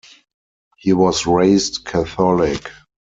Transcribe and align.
He 0.77 0.93
was 0.93 1.27
raised 1.27 1.85
Catholic. 1.85 2.71